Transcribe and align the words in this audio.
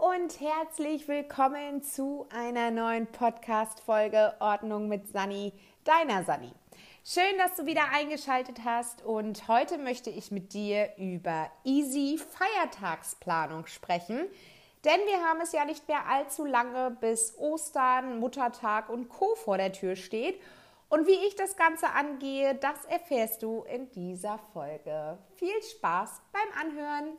und 0.00 0.40
herzlich 0.40 1.08
willkommen 1.08 1.82
zu 1.82 2.26
einer 2.30 2.70
neuen 2.70 3.06
Podcast-Folge 3.06 4.32
Ordnung 4.40 4.88
mit 4.88 5.06
Sani, 5.08 5.52
deiner 5.84 6.24
Sani. 6.24 6.52
Schön, 7.04 7.36
dass 7.36 7.56
du 7.56 7.66
wieder 7.66 7.82
eingeschaltet 7.92 8.60
hast 8.64 9.04
und 9.04 9.46
heute 9.46 9.76
möchte 9.76 10.08
ich 10.08 10.30
mit 10.30 10.54
dir 10.54 10.88
über 10.96 11.50
Easy 11.64 12.18
Feiertagsplanung 12.18 13.66
sprechen. 13.66 14.20
Denn 14.86 15.00
wir 15.04 15.22
haben 15.22 15.42
es 15.42 15.52
ja 15.52 15.66
nicht 15.66 15.86
mehr 15.86 16.06
allzu 16.08 16.46
lange, 16.46 16.96
bis 16.98 17.36
Ostern, 17.36 18.20
Muttertag 18.20 18.88
und 18.88 19.10
Co. 19.10 19.34
vor 19.34 19.58
der 19.58 19.72
Tür 19.72 19.96
steht. 19.96 20.40
Und 20.88 21.06
wie 21.08 21.26
ich 21.26 21.36
das 21.36 21.58
Ganze 21.58 21.90
angehe, 21.90 22.54
das 22.54 22.86
erfährst 22.86 23.42
du 23.42 23.64
in 23.64 23.90
dieser 23.90 24.38
Folge. 24.54 25.18
Viel 25.34 25.62
Spaß 25.62 26.22
beim 26.32 26.68
Anhören! 26.68 27.18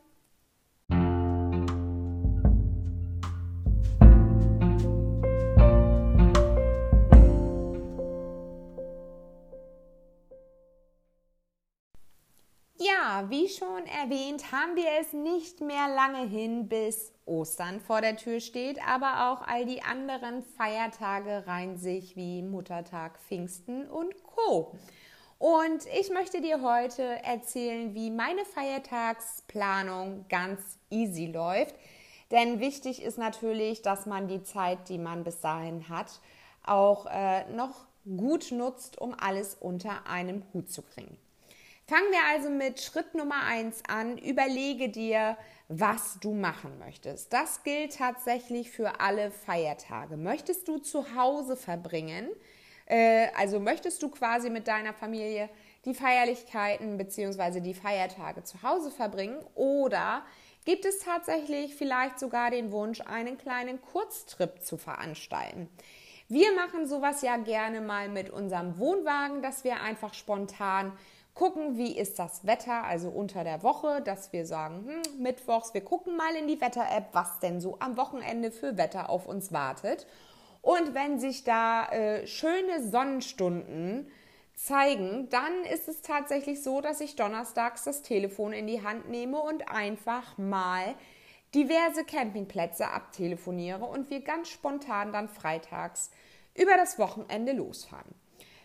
Wie 13.28 13.48
schon 13.48 13.84
erwähnt, 13.86 14.52
haben 14.52 14.76
wir 14.76 14.86
es 15.00 15.12
nicht 15.12 15.60
mehr 15.60 15.88
lange 15.88 16.26
hin, 16.26 16.68
bis 16.68 17.12
Ostern 17.26 17.80
vor 17.80 18.00
der 18.00 18.16
Tür 18.16 18.38
steht, 18.38 18.78
aber 18.86 19.32
auch 19.32 19.46
all 19.46 19.66
die 19.66 19.82
anderen 19.82 20.42
Feiertage 20.42 21.44
reihen 21.46 21.76
sich 21.76 22.14
wie 22.14 22.42
Muttertag, 22.42 23.18
Pfingsten 23.18 23.88
und 23.88 24.22
Co. 24.22 24.76
Und 25.38 25.84
ich 25.98 26.10
möchte 26.10 26.40
dir 26.40 26.62
heute 26.62 27.02
erzählen, 27.02 27.92
wie 27.94 28.10
meine 28.10 28.44
Feiertagsplanung 28.44 30.26
ganz 30.28 30.78
easy 30.88 31.26
läuft. 31.26 31.74
Denn 32.30 32.60
wichtig 32.60 33.02
ist 33.02 33.18
natürlich, 33.18 33.82
dass 33.82 34.06
man 34.06 34.28
die 34.28 34.44
Zeit, 34.44 34.88
die 34.88 34.98
man 34.98 35.24
bis 35.24 35.40
dahin 35.40 35.88
hat, 35.88 36.20
auch 36.64 37.06
äh, 37.06 37.50
noch 37.52 37.86
gut 38.04 38.52
nutzt, 38.52 38.98
um 38.98 39.14
alles 39.18 39.56
unter 39.56 40.06
einem 40.06 40.44
Hut 40.54 40.70
zu 40.70 40.82
kriegen. 40.82 41.18
Fangen 41.86 42.10
wir 42.10 42.24
also 42.30 42.48
mit 42.48 42.80
Schritt 42.80 43.14
Nummer 43.14 43.42
eins 43.44 43.82
an. 43.88 44.16
Überlege 44.16 44.88
dir, 44.88 45.36
was 45.68 46.18
du 46.20 46.32
machen 46.32 46.78
möchtest. 46.78 47.32
Das 47.32 47.64
gilt 47.64 47.96
tatsächlich 47.96 48.70
für 48.70 49.00
alle 49.00 49.30
Feiertage. 49.30 50.16
Möchtest 50.16 50.68
du 50.68 50.78
zu 50.78 51.16
Hause 51.16 51.56
verbringen? 51.56 52.28
Äh, 52.86 53.28
also 53.36 53.58
möchtest 53.58 54.02
du 54.02 54.10
quasi 54.10 54.48
mit 54.50 54.68
deiner 54.68 54.92
Familie 54.92 55.48
die 55.84 55.94
Feierlichkeiten 55.94 56.98
bzw. 56.98 57.60
die 57.60 57.74
Feiertage 57.74 58.44
zu 58.44 58.62
Hause 58.62 58.90
verbringen? 58.90 59.38
Oder 59.54 60.24
gibt 60.64 60.84
es 60.84 61.00
tatsächlich 61.00 61.74
vielleicht 61.74 62.20
sogar 62.20 62.50
den 62.50 62.70
Wunsch, 62.70 63.00
einen 63.00 63.38
kleinen 63.38 63.80
Kurztrip 63.80 64.62
zu 64.62 64.76
veranstalten? 64.76 65.68
Wir 66.28 66.54
machen 66.54 66.86
sowas 66.86 67.22
ja 67.22 67.36
gerne 67.36 67.80
mal 67.80 68.08
mit 68.08 68.30
unserem 68.30 68.78
Wohnwagen, 68.78 69.42
dass 69.42 69.64
wir 69.64 69.82
einfach 69.82 70.14
spontan 70.14 70.92
gucken, 71.34 71.78
wie 71.78 71.96
ist 71.96 72.18
das 72.18 72.46
Wetter, 72.46 72.84
also 72.84 73.08
unter 73.08 73.44
der 73.44 73.62
Woche, 73.62 74.02
dass 74.02 74.32
wir 74.32 74.46
sagen, 74.46 74.86
hm, 74.86 75.22
Mittwochs, 75.22 75.72
wir 75.74 75.80
gucken 75.82 76.16
mal 76.16 76.34
in 76.36 76.46
die 76.46 76.60
Wetter-App, 76.60 77.08
was 77.12 77.38
denn 77.40 77.60
so 77.60 77.78
am 77.80 77.96
Wochenende 77.96 78.50
für 78.50 78.76
Wetter 78.76 79.08
auf 79.08 79.26
uns 79.26 79.52
wartet. 79.52 80.06
Und 80.60 80.94
wenn 80.94 81.18
sich 81.18 81.44
da 81.44 81.86
äh, 81.86 82.26
schöne 82.26 82.88
Sonnenstunden 82.88 84.10
zeigen, 84.54 85.28
dann 85.30 85.64
ist 85.64 85.88
es 85.88 86.02
tatsächlich 86.02 86.62
so, 86.62 86.80
dass 86.80 87.00
ich 87.00 87.16
donnerstags 87.16 87.84
das 87.84 88.02
Telefon 88.02 88.52
in 88.52 88.66
die 88.66 88.82
Hand 88.82 89.08
nehme 89.08 89.40
und 89.40 89.68
einfach 89.68 90.38
mal 90.38 90.94
diverse 91.54 92.04
Campingplätze 92.04 92.88
abtelefoniere 92.88 93.84
und 93.84 94.10
wir 94.10 94.20
ganz 94.20 94.48
spontan 94.48 95.12
dann 95.12 95.28
freitags 95.28 96.10
über 96.54 96.76
das 96.76 96.98
Wochenende 96.98 97.52
losfahren. 97.52 98.14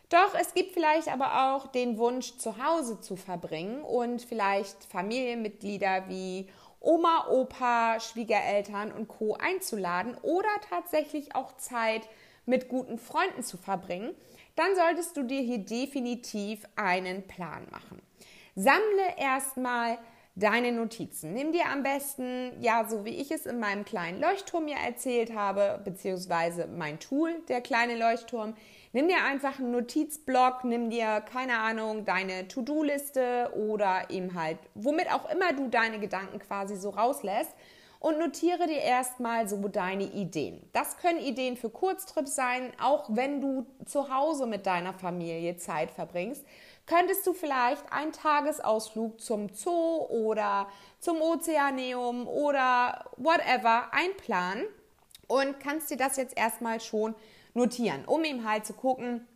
Doch 0.09 0.36
es 0.39 0.53
gibt 0.53 0.73
vielleicht 0.73 1.09
aber 1.09 1.53
auch 1.53 1.68
den 1.68 1.97
Wunsch, 1.97 2.38
zu 2.38 2.63
Hause 2.63 3.01
zu 3.01 3.18
verbringen 3.18 3.81
und 3.81 4.22
vielleicht 4.22 4.85
Familienmitglieder 4.85 6.07
wie 6.07 6.47
Oma, 6.79 7.28
Opa, 7.29 8.00
Schwiegereltern 8.00 8.91
und 8.91 9.09
Co. 9.09 9.34
einzuladen 9.34 10.16
oder 10.22 10.50
tatsächlich 10.69 11.35
auch 11.35 11.57
Zeit 11.57 12.07
mit 12.46 12.69
guten 12.69 12.97
Freunden 12.97 13.44
zu 13.44 13.57
verbringen, 13.57 14.16
dann 14.56 14.75
solltest 14.75 15.17
du 15.17 15.23
dir 15.23 15.41
hier 15.41 15.59
definitiv 15.59 16.63
einen 16.75 17.28
Plan 17.28 17.67
machen. 17.72 18.01
Sammle 18.56 19.17
erstmal 19.17 19.97
deine 20.35 20.72
Notizen. 20.72 21.34
Nimm 21.34 21.51
dir 21.51 21.66
am 21.66 21.84
besten, 21.84 22.53
ja, 22.62 22.88
so 22.88 23.06
wie 23.06 23.22
ich 23.22 23.31
es 23.31 23.46
in 23.46 23.59
meinem 23.59 23.85
kleinen 23.85 24.22
Leuchtturm 24.22 24.66
mir 24.66 24.78
erzählt 24.78 25.34
habe, 25.34 25.81
beziehungsweise 25.84 26.67
mein 26.67 27.00
Tool, 27.00 27.41
der 27.50 27.62
kleine 27.62 27.97
Leuchtturm. 27.97 28.56
Nimm 28.94 29.08
dir 29.08 29.24
einfach 29.24 29.59
einen 29.59 29.72
Notizblock, 29.72 30.64
nimm 30.64 30.90
dir, 30.90 31.22
keine 31.22 31.59
Ahnung, 31.59 32.06
deine 32.06 32.48
To-Do-Liste 32.48 33.52
oder 33.56 34.09
eben 34.09 34.34
halt, 34.34 34.58
womit 34.75 35.12
auch 35.12 35.30
immer 35.30 35.53
du 35.53 35.68
deine 35.68 36.00
Gedanken 36.00 36.40
quasi 36.40 36.75
so 36.78 36.92
rauslässt 36.92 37.53
und 38.00 38.20
notiere 38.20 38.68
dir 38.68 38.80
erstmal 38.80 39.47
so 39.47 39.68
deine 39.68 40.03
Ideen. 40.03 40.62
Das 40.74 40.97
können 40.97 41.20
Ideen 41.20 41.58
für 41.58 41.70
Kurztrips 41.70 42.36
sein, 42.36 42.72
auch 42.81 43.06
wenn 43.09 43.42
du 43.42 43.66
zu 43.86 44.14
Hause 44.14 44.46
mit 44.46 44.66
deiner 44.66 44.94
Familie 44.94 45.58
Zeit 45.58 45.92
verbringst. 45.92 46.46
Könntest 46.86 47.28
du 47.28 47.34
vielleicht 47.34 47.92
einen 47.92 48.14
Tagesausflug 48.14 49.20
zum 49.20 49.50
Zoo 49.53 50.06
oder 50.08 50.70
zum 51.00 51.22
Ozeaneum 51.22 52.28
oder 52.28 53.06
whatever 53.18 53.94
einplanen 53.94 54.66
und 55.28 55.59
kannst 55.59 55.90
dir 55.92 55.97
das 55.97 56.16
jetzt 56.16 56.38
erstmal 56.38 56.80
schon 56.80 57.14
notieren, 57.57 58.06
um 58.06 58.23
eben 58.23 58.47
halt 58.47 58.66
zu 58.66 58.73
gucken, 58.73 59.28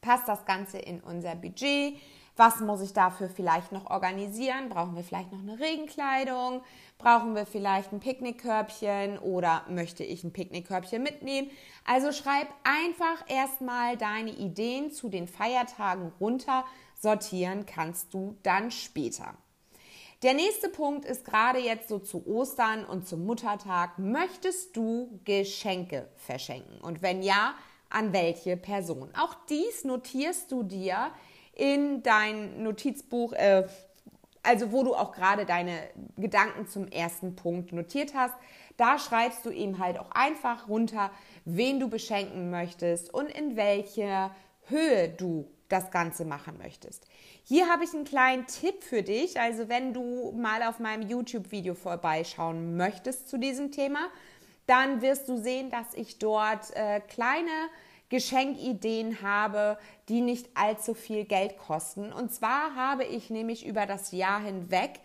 passt 0.00 0.26
das 0.28 0.44
Ganze 0.44 0.78
in 0.78 1.00
unser 1.00 1.36
Budget? 1.36 1.96
Was 2.38 2.60
muss 2.60 2.82
ich 2.82 2.92
dafür 2.92 3.30
vielleicht 3.30 3.72
noch 3.72 3.88
organisieren? 3.90 4.68
Brauchen 4.68 4.94
wir 4.94 5.02
vielleicht 5.02 5.32
noch 5.32 5.40
eine 5.40 5.58
Regenkleidung? 5.58 6.62
Brauchen 6.98 7.34
wir 7.34 7.46
vielleicht 7.46 7.92
ein 7.92 8.00
Picknickkörbchen 8.00 9.18
oder 9.18 9.64
möchte 9.70 10.04
ich 10.04 10.22
ein 10.22 10.32
Picknickkörbchen 10.32 11.02
mitnehmen? 11.02 11.50
Also 11.86 12.12
schreib 12.12 12.48
einfach 12.62 13.24
erstmal 13.28 13.96
deine 13.96 14.32
Ideen 14.32 14.90
zu 14.90 15.08
den 15.08 15.28
Feiertagen 15.28 16.12
runter. 16.20 16.64
Sortieren 16.94 17.64
kannst 17.64 18.12
du 18.12 18.36
dann 18.42 18.70
später. 18.70 19.34
Der 20.22 20.32
nächste 20.32 20.70
Punkt 20.70 21.04
ist 21.04 21.26
gerade 21.26 21.58
jetzt 21.58 21.88
so 21.88 21.98
zu 21.98 22.26
Ostern 22.26 22.86
und 22.86 23.06
zum 23.06 23.26
Muttertag. 23.26 23.98
Möchtest 23.98 24.74
du 24.74 25.20
Geschenke 25.26 26.08
verschenken? 26.16 26.80
Und 26.80 27.02
wenn 27.02 27.22
ja, 27.22 27.54
an 27.90 28.14
welche 28.14 28.56
Person? 28.56 29.10
Auch 29.14 29.34
dies 29.50 29.84
notierst 29.84 30.50
du 30.50 30.62
dir 30.62 31.10
in 31.52 32.02
dein 32.02 32.62
Notizbuch, 32.62 33.34
äh, 33.34 33.66
also 34.42 34.72
wo 34.72 34.84
du 34.84 34.94
auch 34.94 35.12
gerade 35.12 35.44
deine 35.44 35.78
Gedanken 36.16 36.66
zum 36.66 36.88
ersten 36.88 37.36
Punkt 37.36 37.72
notiert 37.72 38.14
hast. 38.14 38.34
Da 38.78 38.98
schreibst 38.98 39.44
du 39.44 39.50
eben 39.50 39.78
halt 39.78 39.98
auch 39.98 40.10
einfach 40.12 40.66
runter, 40.66 41.10
wen 41.44 41.78
du 41.78 41.90
beschenken 41.90 42.50
möchtest 42.50 43.12
und 43.12 43.26
in 43.26 43.56
welcher 43.56 44.34
Höhe 44.68 45.10
du 45.10 45.50
das 45.68 45.90
Ganze 45.90 46.24
machen 46.24 46.58
möchtest. 46.58 47.06
Hier 47.44 47.68
habe 47.68 47.84
ich 47.84 47.94
einen 47.94 48.04
kleinen 48.04 48.46
Tipp 48.46 48.82
für 48.82 49.02
dich. 49.02 49.40
Also 49.40 49.68
wenn 49.68 49.92
du 49.92 50.32
mal 50.32 50.62
auf 50.62 50.78
meinem 50.78 51.08
YouTube-Video 51.08 51.74
vorbeischauen 51.74 52.76
möchtest 52.76 53.28
zu 53.28 53.38
diesem 53.38 53.72
Thema, 53.72 54.08
dann 54.66 55.00
wirst 55.00 55.28
du 55.28 55.36
sehen, 55.36 55.70
dass 55.70 55.86
ich 55.94 56.18
dort 56.18 56.74
äh, 56.74 57.00
kleine 57.00 57.50
Geschenkideen 58.08 59.22
habe, 59.22 59.78
die 60.08 60.20
nicht 60.20 60.48
allzu 60.54 60.94
viel 60.94 61.24
Geld 61.24 61.58
kosten. 61.58 62.12
Und 62.12 62.32
zwar 62.32 62.74
habe 62.74 63.04
ich 63.04 63.30
nämlich 63.30 63.66
über 63.66 63.86
das 63.86 64.12
Jahr 64.12 64.40
hinweg 64.40 65.00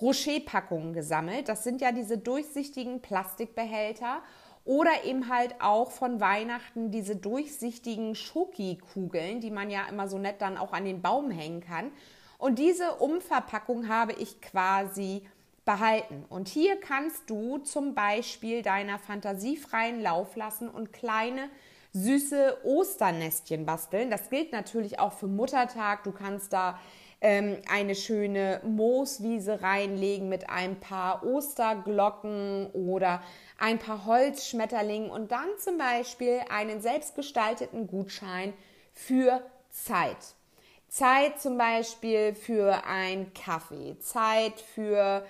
Rocher-Packungen 0.00 0.92
gesammelt. 0.92 1.48
Das 1.48 1.64
sind 1.64 1.80
ja 1.80 1.92
diese 1.92 2.18
durchsichtigen 2.18 3.00
Plastikbehälter 3.00 4.22
oder 4.64 5.04
eben 5.04 5.28
halt 5.28 5.60
auch 5.60 5.90
von 5.90 6.20
Weihnachten 6.20 6.90
diese 6.90 7.16
durchsichtigen 7.16 8.14
Schoki-Kugeln, 8.14 9.40
die 9.40 9.50
man 9.50 9.70
ja 9.70 9.86
immer 9.88 10.08
so 10.08 10.18
nett 10.18 10.40
dann 10.40 10.56
auch 10.56 10.72
an 10.72 10.84
den 10.84 11.02
Baum 11.02 11.30
hängen 11.30 11.60
kann. 11.60 11.90
Und 12.38 12.58
diese 12.58 12.92
Umverpackung 12.96 13.88
habe 13.88 14.12
ich 14.12 14.40
quasi 14.40 15.26
behalten. 15.64 16.24
Und 16.28 16.48
hier 16.48 16.80
kannst 16.80 17.28
du 17.30 17.58
zum 17.58 17.94
Beispiel 17.94 18.62
deiner 18.62 18.98
Fantasie 18.98 19.56
freien 19.56 20.02
Lauf 20.02 20.36
lassen 20.36 20.68
und 20.68 20.92
kleine 20.92 21.48
süße 21.92 22.58
Osternestchen 22.64 23.64
basteln. 23.64 24.10
Das 24.10 24.28
gilt 24.28 24.52
natürlich 24.52 24.98
auch 24.98 25.12
für 25.12 25.26
Muttertag. 25.26 26.04
Du 26.04 26.12
kannst 26.12 26.52
da 26.52 26.78
ähm, 27.20 27.58
eine 27.70 27.94
schöne 27.94 28.60
Mooswiese 28.64 29.62
reinlegen 29.62 30.28
mit 30.28 30.50
ein 30.50 30.78
paar 30.80 31.24
Osterglocken 31.24 32.66
oder 32.72 33.22
ein 33.58 33.78
paar 33.78 34.04
Holzschmetterlingen 34.04 35.10
und 35.10 35.32
dann 35.32 35.48
zum 35.58 35.78
Beispiel 35.78 36.40
einen 36.50 36.80
selbstgestalteten 36.80 37.86
Gutschein 37.86 38.52
für 38.92 39.42
Zeit. 39.70 40.16
Zeit 40.88 41.40
zum 41.40 41.58
Beispiel 41.58 42.34
für 42.34 42.84
ein 42.86 43.32
Kaffee, 43.34 43.98
Zeit 43.98 44.60
für 44.60 45.26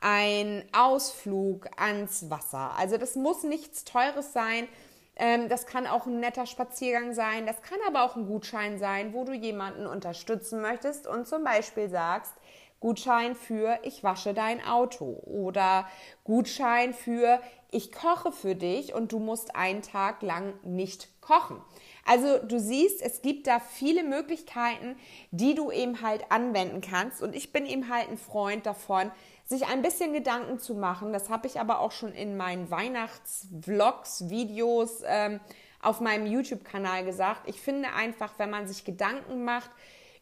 ein 0.00 0.62
Ausflug 0.72 1.68
ans 1.76 2.30
Wasser. 2.30 2.72
Also 2.76 2.98
das 2.98 3.16
muss 3.16 3.42
nichts 3.42 3.84
Teures 3.84 4.32
sein. 4.32 4.68
Ähm, 5.18 5.48
das 5.48 5.66
kann 5.66 5.86
auch 5.86 6.06
ein 6.06 6.20
netter 6.20 6.46
Spaziergang 6.46 7.12
sein. 7.12 7.46
Das 7.46 7.60
kann 7.62 7.78
aber 7.86 8.04
auch 8.04 8.16
ein 8.16 8.26
Gutschein 8.26 8.78
sein, 8.78 9.12
wo 9.12 9.24
du 9.24 9.32
jemanden 9.32 9.86
unterstützen 9.86 10.60
möchtest 10.60 11.06
und 11.06 11.26
zum 11.26 11.44
Beispiel 11.44 11.88
sagst, 11.88 12.32
Gutschein 12.80 13.34
für 13.34 13.80
ich 13.82 14.04
wasche 14.04 14.34
dein 14.34 14.64
Auto 14.64 15.20
oder 15.24 15.88
Gutschein 16.22 16.94
für 16.94 17.40
ich 17.70 17.92
koche 17.92 18.32
für 18.32 18.54
dich 18.54 18.94
und 18.94 19.12
du 19.12 19.18
musst 19.18 19.56
einen 19.56 19.82
Tag 19.82 20.22
lang 20.22 20.54
nicht 20.62 21.08
kochen. 21.20 21.60
Also 22.06 22.38
du 22.38 22.58
siehst, 22.58 23.02
es 23.02 23.20
gibt 23.20 23.46
da 23.46 23.60
viele 23.60 24.02
Möglichkeiten, 24.02 24.96
die 25.32 25.54
du 25.54 25.70
eben 25.70 26.00
halt 26.00 26.30
anwenden 26.30 26.80
kannst. 26.80 27.20
Und 27.20 27.34
ich 27.34 27.52
bin 27.52 27.66
eben 27.66 27.90
halt 27.90 28.08
ein 28.08 28.16
Freund 28.16 28.64
davon, 28.64 29.12
sich 29.48 29.66
ein 29.66 29.80
bisschen 29.80 30.12
Gedanken 30.12 30.58
zu 30.58 30.74
machen. 30.74 31.12
Das 31.12 31.30
habe 31.30 31.46
ich 31.46 31.58
aber 31.58 31.80
auch 31.80 31.92
schon 31.92 32.12
in 32.12 32.36
meinen 32.36 32.70
Weihnachtsvlogs, 32.70 34.28
Videos 34.28 35.02
ähm, 35.06 35.40
auf 35.80 36.00
meinem 36.00 36.26
YouTube-Kanal 36.26 37.04
gesagt. 37.04 37.48
Ich 37.48 37.58
finde 37.58 37.88
einfach, 37.94 38.34
wenn 38.36 38.50
man 38.50 38.68
sich 38.68 38.84
Gedanken 38.84 39.44
macht 39.44 39.70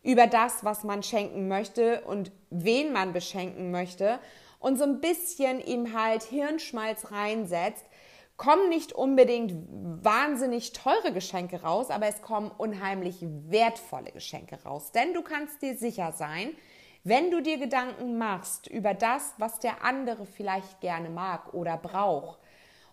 über 0.04 0.28
das, 0.28 0.64
was 0.64 0.84
man 0.84 1.02
schenken 1.02 1.48
möchte 1.48 2.02
und 2.02 2.30
wen 2.50 2.92
man 2.92 3.12
beschenken 3.12 3.72
möchte 3.72 4.20
und 4.60 4.78
so 4.78 4.84
ein 4.84 5.00
bisschen 5.00 5.60
eben 5.60 5.92
halt 5.92 6.22
Hirnschmalz 6.22 7.10
reinsetzt, 7.10 7.84
kommen 8.36 8.68
nicht 8.68 8.92
unbedingt 8.92 9.54
wahnsinnig 10.04 10.72
teure 10.72 11.12
Geschenke 11.12 11.62
raus, 11.62 11.90
aber 11.90 12.06
es 12.06 12.22
kommen 12.22 12.52
unheimlich 12.56 13.16
wertvolle 13.48 14.12
Geschenke 14.12 14.62
raus. 14.62 14.92
Denn 14.92 15.14
du 15.14 15.22
kannst 15.22 15.62
dir 15.62 15.76
sicher 15.76 16.12
sein, 16.12 16.50
wenn 17.06 17.30
du 17.30 17.40
dir 17.40 17.56
Gedanken 17.58 18.18
machst 18.18 18.66
über 18.66 18.92
das, 18.92 19.34
was 19.38 19.60
der 19.60 19.84
andere 19.84 20.26
vielleicht 20.26 20.80
gerne 20.80 21.08
mag 21.08 21.54
oder 21.54 21.76
braucht, 21.76 22.40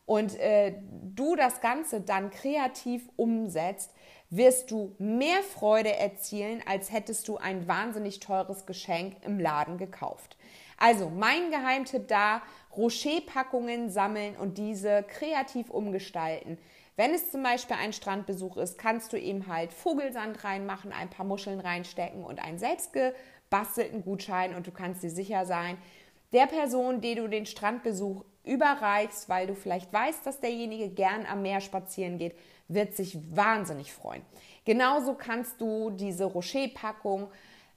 und 0.06 0.38
äh, 0.40 0.76
du 1.16 1.36
das 1.36 1.62
Ganze 1.62 2.02
dann 2.02 2.30
kreativ 2.30 3.10
umsetzt, 3.16 3.94
wirst 4.30 4.70
du 4.70 4.96
mehr 5.00 5.42
Freude 5.42 5.96
erzielen, 5.96 6.62
als 6.68 6.92
hättest 6.92 7.28
du 7.28 7.38
ein 7.38 7.68
wahnsinnig 7.68 8.20
teures 8.20 8.66
Geschenk 8.66 9.16
im 9.24 9.40
Laden 9.40 9.78
gekauft. 9.78 10.38
Also 10.78 11.10
mein 11.10 11.52
Geheimtipp 11.52 12.08
da, 12.08 12.42
Rocher-Packungen 12.76 13.90
sammeln 13.90 14.36
und 14.36 14.58
diese 14.58 15.04
kreativ 15.04 15.70
umgestalten. 15.70 16.58
Wenn 16.96 17.12
es 17.12 17.32
zum 17.32 17.42
Beispiel 17.42 17.78
ein 17.80 17.94
Strandbesuch 17.94 18.58
ist, 18.58 18.78
kannst 18.78 19.14
du 19.14 19.20
eben 19.20 19.48
halt 19.48 19.74
Vogelsand 19.74 20.44
reinmachen, 20.44 20.92
ein 20.92 21.10
paar 21.10 21.26
Muscheln 21.26 21.60
reinstecken 21.60 22.24
und 22.24 22.44
einen 22.44 22.60
selbstgebastelten 23.54 24.04
Gutschein 24.04 24.56
und 24.56 24.68
du 24.68 24.72
kannst 24.72 25.04
dir 25.04 25.10
sicher 25.10 25.46
sein, 25.46 25.78
der 26.32 26.48
Person, 26.48 27.02
die 27.02 27.16
du 27.16 27.28
den 27.28 27.46
Strandbesuch 27.46 28.26
überreichst, 28.44 29.30
weil 29.30 29.48
du 29.48 29.56
vielleicht 29.56 29.94
weißt, 29.94 30.26
dass 30.26 30.40
derjenige 30.40 30.90
gern 30.90 31.26
am 31.26 31.44
Meer 31.44 31.62
spazieren 31.62 32.18
geht, 32.18 32.36
wird 32.68 32.96
sich 32.96 33.18
wahnsinnig 33.32 33.94
freuen. 33.94 34.24
Genauso 34.66 35.14
kannst 35.14 35.62
du 35.62 35.92
diese 35.92 36.26
Rocher-Packung 36.26 37.30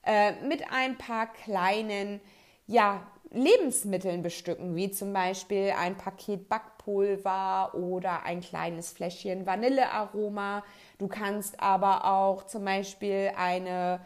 äh, 0.04 0.32
mit 0.46 0.64
ein 0.70 0.96
paar 0.96 1.32
kleinen 1.32 2.20
ja, 2.66 3.06
Lebensmitteln 3.30 4.22
bestücken, 4.22 4.74
wie 4.74 4.90
zum 4.90 5.12
Beispiel 5.12 5.74
ein 5.78 5.96
Paket 5.96 6.48
Backpulver 6.48 7.74
oder 7.74 8.24
ein 8.24 8.40
kleines 8.40 8.90
Fläschchen 8.90 9.46
Vanillearoma. 9.46 10.64
Du 10.98 11.08
kannst 11.08 11.60
aber 11.60 12.06
auch 12.06 12.46
zum 12.46 12.64
Beispiel 12.64 13.32
eine 13.36 14.00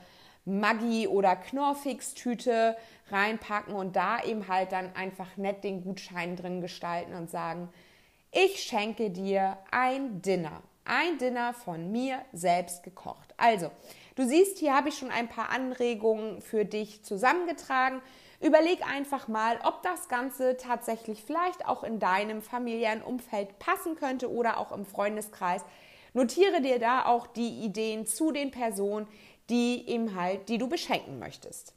Maggi- 0.45 1.09
oder 1.09 1.37
Knorrfix-Tüte 1.37 2.77
reinpacken 3.11 3.75
und 3.75 3.97
da 3.97 4.23
eben 4.23 4.49
halt 4.49 4.73
dann 4.73 4.95
einfach 4.95 5.37
nett 5.37 5.65
den 5.65 5.83
Gutschein 5.83 6.37
drin 6.37 6.61
gestalten 6.61 7.15
und 7.15 7.31
sagen, 7.31 7.69
ich 8.33 8.63
schenke 8.63 9.11
dir 9.11 9.59
ein 9.71 10.23
Dinner. 10.23 10.63
Ein 10.85 11.19
Dinner 11.19 11.53
von 11.53 11.93
mir 11.93 12.21
selbst 12.33 12.83
gekocht. 12.83 13.35
Also, 13.37 13.71
du 14.15 14.27
siehst, 14.27 14.59
hier 14.59 14.75
habe 14.75 14.89
ich 14.89 14.99
schon 14.99 15.11
ein 15.11 15.29
paar 15.29 15.51
Anregungen 15.51 16.41
für 16.41 16.65
dich 16.65 17.05
zusammengetragen. 17.05 18.01
Überleg 18.41 18.87
einfach 18.89 19.29
mal, 19.29 19.59
ob 19.65 19.83
das 19.83 20.09
Ganze 20.09 20.57
tatsächlich 20.57 21.23
vielleicht 21.23 21.67
auch 21.67 21.85
in 21.85 21.99
deinem 21.99 22.41
familiären 22.41 23.03
Umfeld 23.03 23.59
passen 23.59 23.97
könnte 23.97 24.33
oder 24.33 24.59
auch 24.59 24.73
im 24.73 24.87
Freundeskreis. 24.87 25.65
Notiere 26.13 26.61
dir 26.61 26.79
da 26.79 27.05
auch 27.05 27.27
die 27.27 27.65
Ideen 27.65 28.07
zu 28.07 28.33
den 28.33 28.51
Personen, 28.51 29.07
die 29.50 29.88
eben 29.88 30.14
halt, 30.14 30.49
die 30.49 30.58
du 30.58 30.69
beschenken 30.69 31.19
möchtest. 31.19 31.75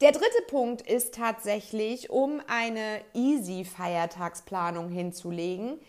Der 0.00 0.12
dritte 0.12 0.42
Punkt 0.48 0.82
ist 0.82 1.14
tatsächlich, 1.14 2.08
um 2.10 2.40
eine 2.46 3.00
easy 3.14 3.64
Feiertagsplanung 3.64 4.90
hinzulegen, 4.90 5.80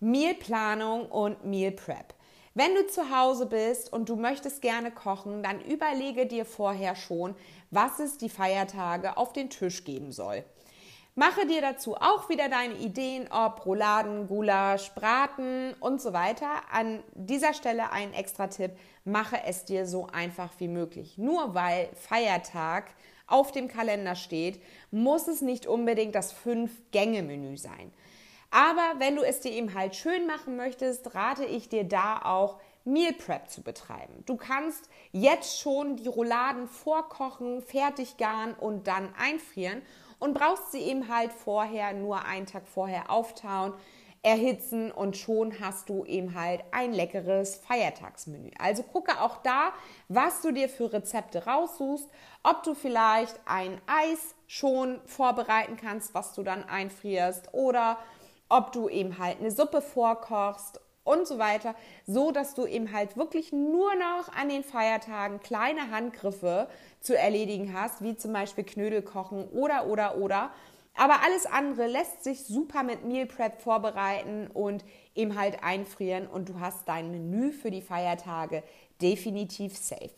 Mealplanung 0.00 1.06
und 1.06 1.46
Meal 1.46 1.72
Prep. 1.72 2.14
Wenn 2.52 2.74
du 2.74 2.86
zu 2.86 3.10
Hause 3.10 3.46
bist 3.46 3.92
und 3.92 4.08
du 4.08 4.16
möchtest 4.16 4.62
gerne 4.62 4.90
kochen, 4.90 5.42
dann 5.42 5.60
überlege 5.62 6.26
dir 6.26 6.44
vorher 6.44 6.94
schon, 6.94 7.34
was 7.70 7.98
es 7.98 8.18
die 8.18 8.28
Feiertage 8.28 9.16
auf 9.16 9.32
den 9.32 9.50
Tisch 9.50 9.84
geben 9.84 10.12
soll. 10.12 10.44
Mache 11.16 11.46
dir 11.46 11.60
dazu 11.60 11.94
auch 11.94 12.28
wieder 12.28 12.48
deine 12.48 12.74
Ideen, 12.74 13.28
ob 13.30 13.64
Rouladen, 13.64 14.26
Gulasch, 14.26 14.90
Braten 14.96 15.72
und 15.78 16.02
so 16.02 16.12
weiter. 16.12 16.48
An 16.72 17.04
dieser 17.14 17.54
Stelle 17.54 17.92
ein 17.92 18.12
extra 18.12 18.48
Tipp, 18.48 18.72
mache 19.04 19.38
es 19.46 19.64
dir 19.64 19.86
so 19.86 20.08
einfach 20.08 20.50
wie 20.58 20.66
möglich. 20.66 21.16
Nur 21.16 21.54
weil 21.54 21.88
Feiertag 21.94 22.94
auf 23.28 23.52
dem 23.52 23.68
Kalender 23.68 24.16
steht, 24.16 24.60
muss 24.90 25.28
es 25.28 25.40
nicht 25.40 25.68
unbedingt 25.68 26.16
das 26.16 26.32
Fünf-Gänge-Menü 26.32 27.58
sein. 27.58 27.92
Aber 28.50 28.98
wenn 28.98 29.14
du 29.14 29.22
es 29.22 29.38
dir 29.38 29.52
eben 29.52 29.72
halt 29.72 29.94
schön 29.94 30.26
machen 30.26 30.56
möchtest, 30.56 31.14
rate 31.14 31.44
ich 31.44 31.68
dir 31.68 31.84
da 31.84 32.22
auch 32.24 32.58
Meal 32.84 33.12
Prep 33.12 33.48
zu 33.50 33.62
betreiben. 33.62 34.24
Du 34.26 34.36
kannst 34.36 34.90
jetzt 35.12 35.60
schon 35.60 35.96
die 35.96 36.08
Rouladen 36.08 36.66
vorkochen, 36.66 37.62
fertig 37.62 38.16
garen 38.16 38.54
und 38.54 38.88
dann 38.88 39.14
einfrieren 39.14 39.80
und 40.18 40.34
brauchst 40.34 40.72
sie 40.72 40.80
eben 40.80 41.08
halt 41.08 41.32
vorher 41.32 41.92
nur 41.92 42.24
einen 42.24 42.46
Tag 42.46 42.66
vorher 42.66 43.10
auftauen, 43.10 43.74
erhitzen 44.24 44.90
und 44.90 45.18
schon 45.18 45.60
hast 45.60 45.90
du 45.90 46.04
eben 46.06 46.34
halt 46.34 46.64
ein 46.72 46.94
leckeres 46.94 47.56
Feiertagsmenü. 47.56 48.50
Also 48.58 48.82
gucke 48.82 49.20
auch 49.20 49.42
da, 49.42 49.72
was 50.08 50.40
du 50.40 50.50
dir 50.50 50.70
für 50.70 50.92
Rezepte 50.92 51.44
raussuchst, 51.44 52.08
ob 52.42 52.62
du 52.62 52.74
vielleicht 52.74 53.38
ein 53.44 53.80
Eis 53.86 54.34
schon 54.46 55.00
vorbereiten 55.04 55.76
kannst, 55.76 56.14
was 56.14 56.32
du 56.32 56.42
dann 56.42 56.64
einfrierst 56.64 57.52
oder 57.52 57.98
ob 58.48 58.72
du 58.72 58.88
eben 58.88 59.18
halt 59.18 59.40
eine 59.40 59.50
Suppe 59.50 59.82
vorkochst 59.82 60.80
und 61.04 61.26
so 61.28 61.38
weiter, 61.38 61.74
so 62.06 62.30
dass 62.30 62.54
du 62.54 62.66
eben 62.66 62.92
halt 62.92 63.16
wirklich 63.18 63.52
nur 63.52 63.94
noch 63.94 64.34
an 64.34 64.48
den 64.48 64.64
Feiertagen 64.64 65.40
kleine 65.40 65.90
Handgriffe 65.90 66.68
zu 67.04 67.16
erledigen 67.16 67.74
hast, 67.74 68.02
wie 68.02 68.16
zum 68.16 68.32
Beispiel 68.32 68.64
Knödel 68.64 69.02
kochen 69.02 69.46
oder 69.50 69.86
oder 69.86 70.16
oder. 70.16 70.50
Aber 70.96 71.22
alles 71.24 71.44
andere 71.44 71.86
lässt 71.86 72.24
sich 72.24 72.44
super 72.44 72.82
mit 72.82 73.04
Meal 73.04 73.26
Prep 73.26 73.60
vorbereiten 73.60 74.48
und 74.52 74.84
eben 75.14 75.38
halt 75.38 75.62
einfrieren 75.62 76.26
und 76.26 76.48
du 76.48 76.60
hast 76.60 76.88
dein 76.88 77.10
Menü 77.10 77.52
für 77.52 77.70
die 77.70 77.82
Feiertage 77.82 78.62
definitiv 79.02 79.76
safe. 79.76 80.10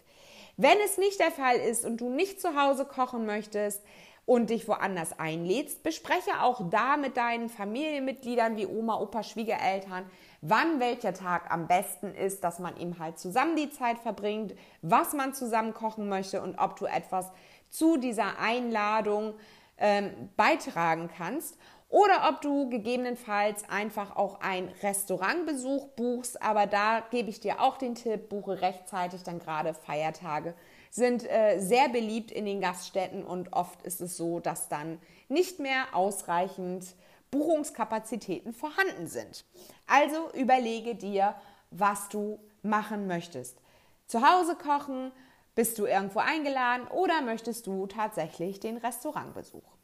Wenn 0.57 0.79
es 0.85 0.97
nicht 0.97 1.19
der 1.19 1.33
Fall 1.33 1.57
ist 1.57 1.85
und 1.85 2.01
du 2.01 2.09
nicht 2.09 2.41
zu 2.41 2.61
Hause 2.61 2.85
kochen 2.85 3.27
möchtest, 3.27 3.83
und 4.27 4.51
dich 4.51 4.67
woanders 4.67 5.19
einlädst, 5.19 5.85
bespreche 5.85 6.43
auch 6.43 6.69
da 6.69 6.97
mit 6.97 7.17
deinen 7.17 7.49
Familienmitgliedern 7.49 8.57
wie 8.57 8.67
Oma, 8.67 9.01
Opa, 9.01 9.23
Schwiegereltern, 9.23 10.05
wann 10.41 10.81
welcher 10.81 11.15
Tag 11.15 11.51
am 11.51 11.69
besten 11.69 12.13
ist, 12.13 12.43
dass 12.43 12.59
man 12.59 12.77
eben 12.77 12.99
halt 12.99 13.21
zusammen 13.21 13.55
die 13.55 13.71
Zeit 13.71 13.99
verbringt, 13.99 14.55
was 14.83 15.13
man 15.13 15.33
zusammen 15.33 15.73
kochen 15.73 16.09
möchte 16.09 16.43
und 16.43 16.59
ob 16.59 16.77
du 16.77 16.87
etwas 16.87 17.31
zu 17.71 17.97
dieser 17.97 18.39
Einladung 18.41 19.35
ähm, 19.79 20.31
beitragen 20.37 21.09
kannst 21.17 21.57
oder 21.89 22.29
ob 22.29 22.41
du 22.41 22.69
gegebenenfalls 22.69 23.69
einfach 23.69 24.17
auch 24.17 24.41
ein 24.41 24.69
Restaurantbesuch 24.83 25.87
buchst. 25.91 26.43
Aber 26.43 26.67
da 26.67 27.05
gebe 27.11 27.31
ich 27.31 27.39
dir 27.39 27.61
auch 27.61 27.77
den 27.77 27.95
Tipp, 27.95 28.29
buche 28.29 28.61
rechtzeitig 28.61 29.23
dann 29.23 29.39
gerade 29.39 29.73
Feiertage 29.73 30.55
sind 30.91 31.29
äh, 31.29 31.59
sehr 31.59 31.89
beliebt 31.89 32.31
in 32.31 32.45
den 32.45 32.61
Gaststätten 32.61 33.25
und 33.25 33.53
oft 33.53 33.83
ist 33.83 34.01
es 34.01 34.17
so, 34.17 34.41
dass 34.41 34.69
dann 34.69 35.01
nicht 35.29 35.59
mehr 35.59 35.95
ausreichend 35.95 36.95
Buchungskapazitäten 37.31 38.53
vorhanden 38.53 39.07
sind. 39.09 39.45
Also 39.87 40.31
überlege 40.33 40.95
dir, 40.95 41.35
was 41.71 42.09
du 42.09 42.39
machen 42.63 43.07
möchtest. 43.07 43.59
Zu 44.07 44.23
Hause 44.23 44.57
kochen, 44.57 45.13
bist 45.55 45.79
du 45.79 45.87
irgendwo 45.87 46.21
eingeladen 46.21 46.87
oder 46.89 47.23
möchtest 47.23 47.67
du 47.67 47.87
tatsächlich 47.87 48.61
den 48.61 48.77
Restaurantbesuch? 48.77 49.76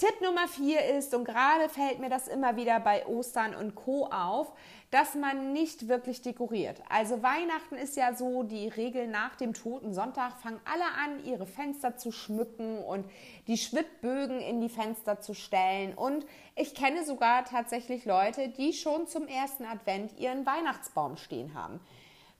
Tipp 0.00 0.22
Nummer 0.22 0.48
vier 0.48 0.82
ist, 0.96 1.12
und 1.12 1.26
gerade 1.26 1.68
fällt 1.68 1.98
mir 1.98 2.08
das 2.08 2.26
immer 2.26 2.56
wieder 2.56 2.80
bei 2.80 3.06
Ostern 3.06 3.54
und 3.54 3.74
Co. 3.74 4.06
auf, 4.06 4.50
dass 4.90 5.14
man 5.14 5.52
nicht 5.52 5.88
wirklich 5.88 6.22
dekoriert. 6.22 6.80
Also 6.88 7.22
Weihnachten 7.22 7.74
ist 7.74 7.98
ja 7.98 8.14
so 8.14 8.42
die 8.42 8.68
Regel 8.68 9.08
nach 9.08 9.36
dem 9.36 9.52
Toten 9.52 9.92
Sonntag 9.92 10.38
fangen 10.38 10.58
alle 10.64 10.86
an, 11.04 11.22
ihre 11.26 11.44
Fenster 11.44 11.98
zu 11.98 12.12
schmücken 12.12 12.78
und 12.78 13.04
die 13.46 13.58
Schwibbögen 13.58 14.40
in 14.40 14.62
die 14.62 14.70
Fenster 14.70 15.20
zu 15.20 15.34
stellen. 15.34 15.92
Und 15.92 16.24
ich 16.56 16.74
kenne 16.74 17.04
sogar 17.04 17.44
tatsächlich 17.44 18.06
Leute, 18.06 18.48
die 18.48 18.72
schon 18.72 19.06
zum 19.06 19.28
ersten 19.28 19.66
Advent 19.66 20.18
ihren 20.18 20.46
Weihnachtsbaum 20.46 21.18
stehen 21.18 21.52
haben. 21.52 21.78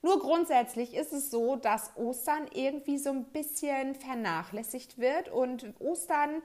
Nur 0.01 0.19
grundsätzlich 0.19 0.95
ist 0.95 1.13
es 1.13 1.29
so, 1.29 1.57
dass 1.57 1.95
Ostern 1.95 2.47
irgendwie 2.55 2.97
so 2.97 3.11
ein 3.11 3.25
bisschen 3.25 3.93
vernachlässigt 3.93 4.97
wird 4.97 5.29
und 5.29 5.75
Ostern 5.79 6.41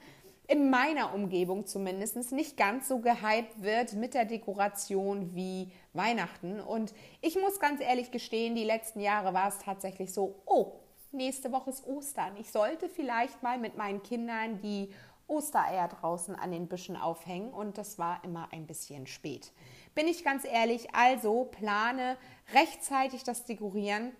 in 0.48 0.70
meiner 0.70 1.12
Umgebung 1.12 1.66
zumindest 1.66 2.32
nicht 2.32 2.56
ganz 2.56 2.88
so 2.88 3.00
gehypt 3.00 3.62
wird 3.62 3.94
mit 3.94 4.14
der 4.14 4.24
Dekoration 4.24 5.34
wie 5.34 5.72
Weihnachten. 5.92 6.60
Und 6.60 6.94
ich 7.20 7.36
muss 7.36 7.58
ganz 7.58 7.80
ehrlich 7.80 8.10
gestehen, 8.10 8.54
die 8.54 8.64
letzten 8.64 9.00
Jahre 9.00 9.34
war 9.34 9.48
es 9.48 9.58
tatsächlich 9.58 10.12
so, 10.12 10.42
oh, 10.46 10.72
nächste 11.12 11.50
Woche 11.50 11.70
ist 11.70 11.86
Ostern. 11.86 12.36
Ich 12.38 12.50
sollte 12.50 12.88
vielleicht 12.88 13.42
mal 13.42 13.58
mit 13.58 13.76
meinen 13.76 14.02
Kindern 14.02 14.60
die 14.60 14.92
Ostereier 15.28 15.88
draußen 15.88 16.36
an 16.36 16.52
den 16.52 16.68
Büschen 16.68 16.96
aufhängen 16.96 17.52
und 17.52 17.78
das 17.78 17.98
war 17.98 18.20
immer 18.22 18.48
ein 18.52 18.66
bisschen 18.66 19.08
spät. 19.08 19.52
Bin 19.94 20.06
ich 20.06 20.22
ganz 20.22 20.44
ehrlich, 20.44 20.94
also 20.94 21.44
plane 21.44 22.16
rechtzeitig 22.54 23.24
das 23.24 23.44
Dekorieren 23.44 24.12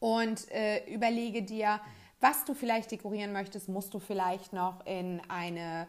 und 0.00 0.50
äh, 0.50 0.84
überlege 0.86 1.42
dir, 1.42 1.80
was 2.20 2.44
du 2.44 2.54
vielleicht 2.54 2.90
dekorieren 2.90 3.32
möchtest, 3.32 3.68
musst 3.68 3.94
du 3.94 3.98
vielleicht 3.98 4.52
noch 4.52 4.84
in 4.86 5.20
eine 5.28 5.86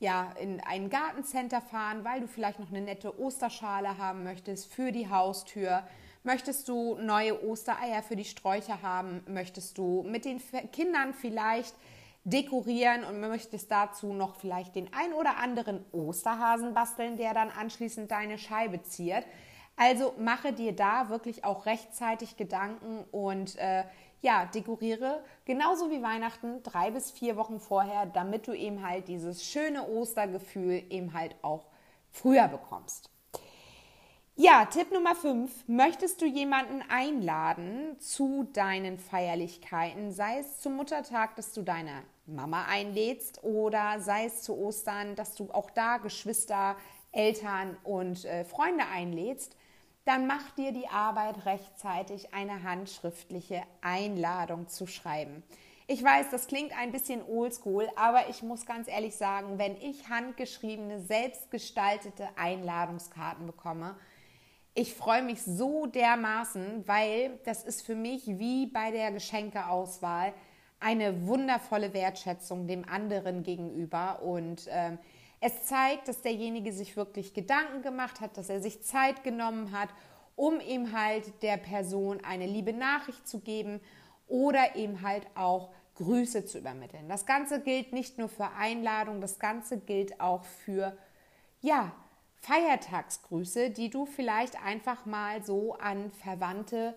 ja, 0.00 0.32
in 0.40 0.60
ein 0.60 0.88
Gartencenter 0.88 1.60
fahren, 1.60 2.04
weil 2.04 2.22
du 2.22 2.26
vielleicht 2.26 2.58
noch 2.58 2.70
eine 2.70 2.80
nette 2.80 3.20
Osterschale 3.20 3.98
haben 3.98 4.24
möchtest 4.24 4.72
für 4.72 4.92
die 4.92 5.10
Haustür. 5.10 5.82
Möchtest 6.22 6.68
du 6.68 6.96
neue 6.96 7.46
Ostereier 7.46 8.02
für 8.02 8.16
die 8.16 8.24
Sträucher 8.24 8.80
haben? 8.82 9.22
Möchtest 9.28 9.76
du 9.76 10.02
mit 10.02 10.24
den 10.24 10.40
Kindern 10.72 11.12
vielleicht 11.12 11.74
dekorieren 12.24 13.04
und 13.04 13.20
möchtest 13.20 13.70
dazu 13.70 14.12
noch 14.12 14.36
vielleicht 14.36 14.74
den 14.74 14.90
ein 14.92 15.12
oder 15.12 15.36
anderen 15.36 15.84
Osterhasen 15.92 16.72
basteln, 16.72 17.16
der 17.16 17.34
dann 17.34 17.50
anschließend 17.50 18.10
deine 18.10 18.38
Scheibe 18.38 18.82
ziert? 18.82 19.24
Also 19.80 20.12
mache 20.18 20.52
dir 20.52 20.76
da 20.76 21.08
wirklich 21.08 21.42
auch 21.46 21.64
rechtzeitig 21.64 22.36
Gedanken 22.36 23.02
und 23.12 23.56
äh, 23.56 23.84
ja, 24.20 24.44
dekoriere 24.44 25.24
genauso 25.46 25.90
wie 25.90 26.02
Weihnachten 26.02 26.62
drei 26.62 26.90
bis 26.90 27.10
vier 27.10 27.38
Wochen 27.38 27.58
vorher, 27.58 28.04
damit 28.04 28.46
du 28.46 28.52
eben 28.52 28.86
halt 28.86 29.08
dieses 29.08 29.42
schöne 29.42 29.88
Ostergefühl 29.88 30.84
eben 30.90 31.14
halt 31.14 31.34
auch 31.40 31.64
früher 32.10 32.46
bekommst. 32.48 33.08
Ja, 34.36 34.66
Tipp 34.66 34.92
Nummer 34.92 35.14
5. 35.14 35.66
Möchtest 35.66 36.20
du 36.20 36.26
jemanden 36.26 36.82
einladen 36.90 37.98
zu 38.00 38.50
deinen 38.52 38.98
Feierlichkeiten, 38.98 40.12
sei 40.12 40.40
es 40.40 40.58
zum 40.58 40.76
Muttertag, 40.76 41.36
dass 41.36 41.54
du 41.54 41.62
deine 41.62 42.02
Mama 42.26 42.66
einlädst 42.66 43.42
oder 43.44 43.98
sei 44.00 44.26
es 44.26 44.42
zu 44.42 44.58
Ostern, 44.58 45.14
dass 45.14 45.36
du 45.36 45.50
auch 45.50 45.70
da 45.70 45.96
Geschwister, 45.96 46.76
Eltern 47.12 47.78
und 47.82 48.26
äh, 48.26 48.44
Freunde 48.44 48.84
einlädst, 48.92 49.56
dann 50.04 50.26
mach 50.26 50.50
dir 50.52 50.72
die 50.72 50.88
Arbeit 50.88 51.44
rechtzeitig 51.46 52.32
eine 52.34 52.62
handschriftliche 52.62 53.62
Einladung 53.80 54.68
zu 54.68 54.86
schreiben. 54.86 55.42
Ich 55.86 56.02
weiß, 56.02 56.30
das 56.30 56.46
klingt 56.46 56.76
ein 56.78 56.92
bisschen 56.92 57.20
oldschool, 57.24 57.88
aber 57.96 58.28
ich 58.28 58.42
muss 58.42 58.64
ganz 58.64 58.86
ehrlich 58.86 59.16
sagen, 59.16 59.58
wenn 59.58 59.76
ich 59.76 60.08
handgeschriebene, 60.08 61.00
selbstgestaltete 61.00 62.28
Einladungskarten 62.36 63.46
bekomme, 63.46 63.96
ich 64.72 64.94
freue 64.94 65.22
mich 65.22 65.42
so 65.42 65.86
dermaßen, 65.86 66.86
weil 66.86 67.40
das 67.44 67.64
ist 67.64 67.84
für 67.84 67.96
mich 67.96 68.26
wie 68.26 68.66
bei 68.66 68.92
der 68.92 69.10
Geschenkeauswahl 69.10 70.32
eine 70.78 71.26
wundervolle 71.26 71.92
Wertschätzung 71.92 72.68
dem 72.68 72.88
anderen 72.88 73.42
gegenüber 73.42 74.22
und 74.22 74.68
äh, 74.68 74.96
es 75.40 75.64
zeigt, 75.64 76.08
dass 76.08 76.20
derjenige 76.20 76.72
sich 76.72 76.96
wirklich 76.96 77.32
Gedanken 77.32 77.82
gemacht 77.82 78.20
hat, 78.20 78.36
dass 78.36 78.50
er 78.50 78.60
sich 78.60 78.82
Zeit 78.82 79.24
genommen 79.24 79.72
hat, 79.72 79.88
um 80.36 80.60
ihm 80.60 80.92
halt 80.92 81.42
der 81.42 81.56
Person 81.56 82.22
eine 82.22 82.46
liebe 82.46 82.72
Nachricht 82.72 83.26
zu 83.26 83.40
geben 83.40 83.80
oder 84.26 84.76
eben 84.76 85.02
halt 85.02 85.26
auch 85.34 85.70
Grüße 85.96 86.46
zu 86.46 86.58
übermitteln. 86.58 87.08
Das 87.08 87.26
Ganze 87.26 87.60
gilt 87.60 87.92
nicht 87.92 88.18
nur 88.18 88.28
für 88.28 88.50
Einladungen, 88.52 89.20
das 89.20 89.38
Ganze 89.38 89.78
gilt 89.78 90.20
auch 90.20 90.44
für, 90.44 90.96
ja, 91.60 91.92
Feiertagsgrüße, 92.36 93.70
die 93.70 93.90
du 93.90 94.06
vielleicht 94.06 94.62
einfach 94.64 95.04
mal 95.04 95.44
so 95.44 95.74
an 95.74 96.10
Verwandte 96.10 96.96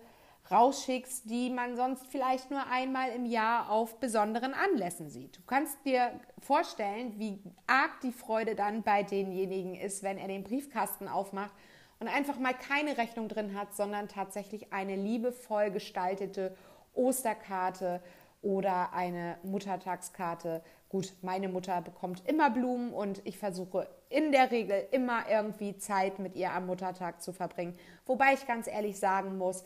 rausschickst, 0.50 1.28
die 1.30 1.50
man 1.50 1.76
sonst 1.76 2.06
vielleicht 2.08 2.50
nur 2.50 2.66
einmal 2.66 3.10
im 3.10 3.24
Jahr 3.24 3.70
auf 3.70 3.98
besonderen 3.98 4.54
Anlässen 4.54 5.08
sieht. 5.08 5.38
Du 5.38 5.42
kannst 5.46 5.84
dir 5.84 6.10
vorstellen, 6.38 7.18
wie 7.18 7.42
arg 7.66 8.00
die 8.02 8.12
Freude 8.12 8.54
dann 8.54 8.82
bei 8.82 9.02
denjenigen 9.02 9.74
ist, 9.74 10.02
wenn 10.02 10.18
er 10.18 10.28
den 10.28 10.44
Briefkasten 10.44 11.08
aufmacht 11.08 11.52
und 11.98 12.08
einfach 12.08 12.38
mal 12.38 12.54
keine 12.54 12.98
Rechnung 12.98 13.28
drin 13.28 13.58
hat, 13.58 13.74
sondern 13.74 14.08
tatsächlich 14.08 14.72
eine 14.72 14.96
liebevoll 14.96 15.70
gestaltete 15.70 16.54
Osterkarte 16.92 18.02
oder 18.42 18.92
eine 18.92 19.38
Muttertagskarte. 19.42 20.62
Gut, 20.90 21.12
meine 21.22 21.48
Mutter 21.48 21.80
bekommt 21.80 22.22
immer 22.28 22.50
Blumen 22.50 22.92
und 22.92 23.22
ich 23.24 23.38
versuche 23.38 23.88
in 24.10 24.30
der 24.30 24.50
Regel 24.50 24.86
immer 24.92 25.28
irgendwie 25.28 25.76
Zeit 25.78 26.18
mit 26.18 26.36
ihr 26.36 26.52
am 26.52 26.66
Muttertag 26.66 27.22
zu 27.22 27.32
verbringen. 27.32 27.76
Wobei 28.06 28.34
ich 28.34 28.46
ganz 28.46 28.68
ehrlich 28.68 28.98
sagen 28.98 29.38
muss, 29.38 29.64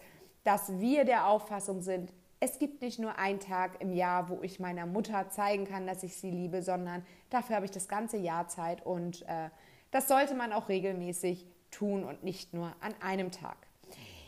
dass 0.48 0.80
wir 0.80 1.04
der 1.04 1.26
Auffassung 1.26 1.82
sind, 1.82 2.10
es 2.40 2.58
gibt 2.58 2.80
nicht 2.80 2.98
nur 2.98 3.18
einen 3.18 3.38
Tag 3.38 3.82
im 3.82 3.92
Jahr, 3.92 4.30
wo 4.30 4.40
ich 4.40 4.58
meiner 4.58 4.86
Mutter 4.86 5.28
zeigen 5.28 5.66
kann, 5.66 5.86
dass 5.86 6.02
ich 6.02 6.16
sie 6.16 6.30
liebe, 6.30 6.62
sondern 6.62 7.04
dafür 7.28 7.56
habe 7.56 7.66
ich 7.66 7.70
das 7.70 7.86
ganze 7.86 8.16
Jahr 8.16 8.48
Zeit 8.48 8.86
und 8.86 9.28
äh, 9.28 9.50
das 9.90 10.08
sollte 10.08 10.34
man 10.34 10.54
auch 10.54 10.70
regelmäßig 10.70 11.46
tun 11.70 12.02
und 12.02 12.24
nicht 12.24 12.54
nur 12.54 12.74
an 12.80 12.94
einem 13.02 13.30
Tag. 13.30 13.58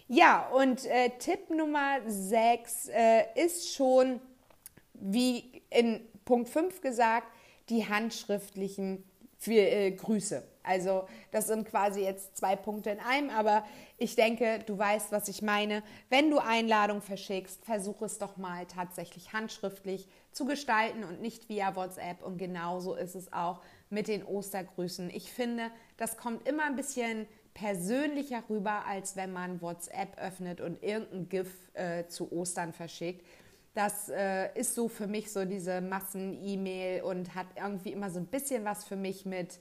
Ja, 0.09 0.47
und 0.49 0.85
äh, 0.85 1.09
Tipp 1.19 1.49
Nummer 1.49 2.01
6 2.07 2.89
äh, 2.89 3.25
ist 3.43 3.75
schon, 3.75 4.21
wie 4.93 5.63
in 5.71 6.03
Punkt 6.27 6.51
5 6.51 6.83
gesagt, 6.83 7.29
die 7.71 7.89
handschriftlichen 7.89 9.05
für, 9.39 9.53
äh, 9.55 9.93
Grüße. 9.93 10.43
Also 10.63 11.07
das 11.31 11.47
sind 11.47 11.67
quasi 11.69 12.03
jetzt 12.03 12.37
zwei 12.37 12.57
Punkte 12.57 12.91
in 12.91 13.01
einem, 13.01 13.31
aber 13.31 13.65
ich 13.99 14.15
denke, 14.15 14.61
du 14.67 14.77
weißt, 14.77 15.13
was 15.13 15.29
ich 15.29 15.43
meine. 15.43 15.83
Wenn 16.09 16.31
du 16.31 16.39
Einladung 16.39 17.03
verschickst, 17.03 17.65
versuch 17.65 18.03
es 18.03 18.19
doch 18.19 18.37
mal 18.37 18.67
tatsächlich 18.67 19.33
handschriftlich 19.33 20.09
zu 20.33 20.45
gestalten 20.45 21.05
und 21.05 21.21
nicht 21.21 21.49
via 21.49 21.75
WhatsApp. 21.77 22.23
Und 22.23 22.39
genauso 22.39 22.95
ist 22.95 23.15
es 23.15 23.33
auch 23.33 23.61
mit 23.89 24.09
den 24.09 24.25
Ostergrüßen. 24.25 25.11
Ich 25.11 25.33
finde, 25.33 25.71
das 25.97 26.17
kommt 26.17 26.47
immer 26.49 26.65
ein 26.65 26.77
bisschen 26.77 27.27
persönlicher 27.55 28.43
rüber, 28.49 28.85
als 28.87 29.17
wenn 29.17 29.33
man 29.33 29.61
WhatsApp 29.61 30.19
öffnet 30.19 30.61
und 30.61 30.83
irgendein 30.83 31.29
GIF 31.29 31.53
äh, 31.75 32.07
zu 32.07 32.33
Ostern 32.33 32.73
verschickt. 32.73 33.27
Das 33.75 34.09
äh, 34.09 34.53
ist 34.59 34.75
so 34.75 34.89
für 34.89 35.07
mich 35.07 35.31
so 35.31 35.45
diese 35.45 35.81
Massen-E-Mail 35.81 37.03
und 37.03 37.35
hat 37.35 37.47
irgendwie 37.57 37.93
immer 37.93 38.11
so 38.11 38.19
ein 38.19 38.27
bisschen 38.27 38.65
was 38.65 38.85
für 38.85 38.97
mich 38.97 39.27
mit 39.27 39.61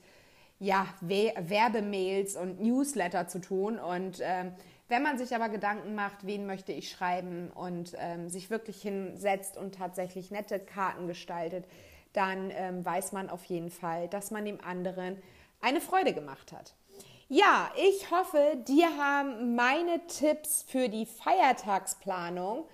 ja, 0.60 0.86
Werbemails 1.00 2.36
und 2.36 2.60
Newsletter 2.60 3.26
zu 3.26 3.40
tun. 3.40 3.78
Und 3.78 4.20
ähm, 4.22 4.52
wenn 4.88 5.02
man 5.02 5.18
sich 5.18 5.34
aber 5.34 5.48
Gedanken 5.48 5.94
macht, 5.94 6.26
wen 6.26 6.46
möchte 6.46 6.72
ich 6.72 6.90
schreiben 6.90 7.50
und 7.50 7.94
ähm, 7.98 8.28
sich 8.28 8.50
wirklich 8.50 8.80
hinsetzt 8.82 9.56
und 9.56 9.74
tatsächlich 9.74 10.30
nette 10.30 10.60
Karten 10.60 11.06
gestaltet, 11.06 11.64
dann 12.12 12.50
ähm, 12.52 12.84
weiß 12.84 13.12
man 13.12 13.30
auf 13.30 13.44
jeden 13.44 13.70
Fall, 13.70 14.08
dass 14.08 14.30
man 14.30 14.44
dem 14.44 14.60
anderen 14.60 15.16
eine 15.60 15.80
Freude 15.80 16.12
gemacht 16.12 16.52
hat. 16.52 16.74
Ja, 17.28 17.70
ich 17.76 18.10
hoffe, 18.10 18.56
dir 18.66 18.88
haben 18.98 19.54
meine 19.54 20.04
Tipps 20.08 20.64
für 20.66 20.88
die 20.88 21.06
Feiertagsplanung 21.06 22.64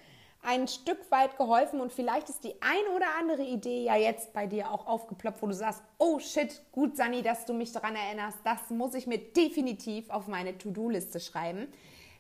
ein 0.47 0.69
Stück 0.69 1.11
weit 1.11 1.37
geholfen 1.37 1.81
und 1.81 1.93
vielleicht 1.93 2.29
ist 2.29 2.45
die 2.45 2.55
ein 2.63 2.95
oder 2.95 3.07
andere 3.19 3.43
Idee 3.43 3.83
ja 3.83 3.97
jetzt 3.97 4.33
bei 4.33 4.47
dir 4.47 4.71
auch 4.71 4.87
aufgeploppt, 4.87 5.43
wo 5.43 5.49
du 5.49 5.53
sagst, 5.53 5.83
oh 5.99 6.21
shit, 6.21 6.63
gut 6.71 6.97
Sani, 6.97 7.23
dass 7.23 7.47
du 7.47 7.53
mich 7.53 7.73
daran 7.73 7.97
erinnerst, 7.97 8.39
das 8.45 8.71
muss 8.71 8.95
ich 8.95 9.09
mir 9.09 9.19
definitiv 9.19 10.09
auf 10.09 10.29
meine 10.29 10.57
To-Do-Liste 10.57 11.19
schreiben. 11.19 11.67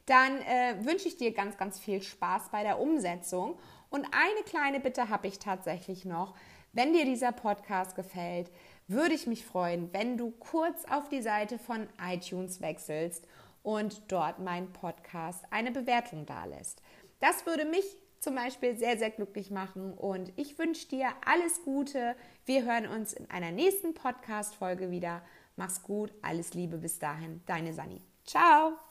Dann 0.07 0.41
äh, 0.41 0.75
wünsche 0.85 1.07
ich 1.07 1.17
dir 1.17 1.33
ganz, 1.33 1.57
ganz 1.57 1.79
viel 1.79 2.03
Spaß 2.03 2.51
bei 2.51 2.65
der 2.65 2.81
Umsetzung. 2.81 3.59
Und 3.91 4.07
eine 4.07 4.43
kleine 4.45 4.81
Bitte 4.81 5.09
habe 5.09 5.29
ich 5.29 5.39
tatsächlich 5.39 6.05
noch. 6.05 6.35
Wenn 6.73 6.93
dir 6.93 7.05
dieser 7.05 7.31
Podcast 7.31 7.95
gefällt, 7.95 8.51
würde 8.89 9.15
ich 9.15 9.29
mich 9.29 9.47
freuen, 9.47 9.93
wenn 9.93 10.17
du 10.17 10.33
kurz 10.33 10.85
auf 10.91 11.09
die 11.09 11.23
Seite 11.23 11.61
von 11.61 11.87
iTunes 12.05 12.61
wechselst 12.61 13.27
und 13.63 14.03
dort 14.09 14.41
meinen 14.41 14.73
Podcast 14.73 15.45
eine 15.51 15.71
Bewertung 15.71 16.27
dalässt. 16.27 16.83
Das 17.21 17.47
würde 17.47 17.65
mich 17.65 17.97
zum 18.27 18.35
Beispiel 18.35 18.77
sehr, 18.77 18.99
sehr 18.99 19.11
glücklich 19.11 19.53
machen. 19.53 19.95
Und 19.95 20.33
ich 20.35 20.59
wünsche 20.59 20.89
dir 20.89 21.11
alles 21.25 21.63
Gute. 21.63 22.17
Wir 22.45 22.65
hören 22.65 22.89
uns 22.89 23.13
in 23.13 23.31
einer 23.31 23.53
nächsten 23.53 23.95
Podcast-Folge 23.95 24.91
wieder. 24.91 25.23
Mach's 25.55 25.85
gut, 25.85 26.13
alles 26.23 26.53
Liebe 26.53 26.79
bis 26.79 26.99
dahin. 26.99 27.41
Deine 27.47 27.73
Sani. 27.73 28.03
Ciao! 28.25 28.86